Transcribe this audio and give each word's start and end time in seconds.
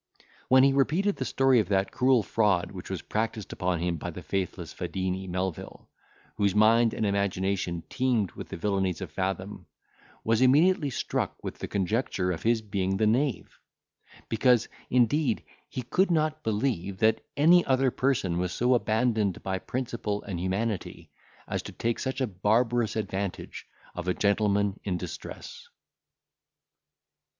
When 0.47 0.63
he 0.63 0.73
repeated 0.73 1.17
the 1.17 1.25
story 1.25 1.59
of 1.59 1.69
that 1.69 1.91
cruel 1.91 2.23
fraud 2.23 2.71
which 2.71 2.89
was 2.89 3.03
practised 3.03 3.53
upon 3.53 3.77
him 3.81 3.97
by 3.97 4.09
the 4.09 4.23
faithless 4.23 4.73
Fadini, 4.73 5.27
Melvil, 5.27 5.91
whose 6.37 6.55
mind 6.55 6.95
and 6.95 7.05
imagination 7.05 7.83
teemed 7.87 8.31
with 8.31 8.49
the 8.49 8.57
villanies 8.57 9.01
of 9.01 9.11
Fathom, 9.11 9.67
was 10.23 10.41
immediately 10.41 10.89
struck 10.89 11.37
with 11.43 11.59
the 11.59 11.67
conjecture 11.67 12.31
of 12.31 12.41
his 12.41 12.63
being 12.63 12.97
the 12.97 13.05
knave; 13.05 13.59
because, 14.27 14.67
indeed, 14.89 15.43
he 15.69 15.83
could 15.83 16.09
not 16.09 16.41
believe 16.41 16.97
that 16.97 17.23
any 17.37 17.63
other 17.65 17.91
person 17.91 18.39
was 18.39 18.51
so 18.51 18.73
abandoned 18.73 19.43
by 19.43 19.59
principle 19.59 20.23
and 20.23 20.39
humanity 20.39 21.11
as 21.47 21.61
to 21.61 21.71
take 21.71 21.99
such 21.99 22.19
a 22.19 22.25
barbarous 22.25 22.95
advantage 22.95 23.67
of 23.93 24.07
a 24.07 24.15
gentleman 24.15 24.79
in 24.83 24.97
distress. 24.97 25.67